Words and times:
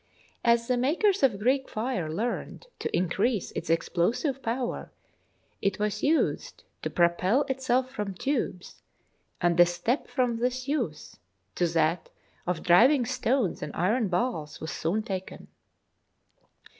As 0.43 0.67
the 0.67 0.77
makers 0.77 1.21
of 1.21 1.37
Greek 1.37 1.69
fire 1.69 2.11
learned 2.11 2.65
to 2.79 2.89
increase 2.97 3.51
its 3.51 3.69
explosive 3.69 4.41
power, 4.41 4.91
it 5.61 5.77
was 5.77 6.01
used 6.01 6.63
to 6.81 6.89
propel 6.89 7.43
itself 7.43 7.91
from 7.91 8.15
tubes, 8.15 8.81
and 9.41 9.57
the 9.57 9.65
step 9.67 10.07
from 10.07 10.37
this 10.37 10.67
use 10.67 11.17
to 11.53 11.67
that 11.67 12.09
of 12.47 12.63
driving 12.63 13.05
stones 13.05 13.61
and 13.61 13.75
iron 13.75 14.07
balls 14.07 14.59
was 14.59 14.71
soon 14.71 15.03
taken. 15.03 15.49